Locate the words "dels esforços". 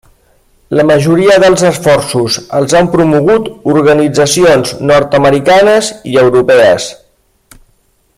1.43-2.37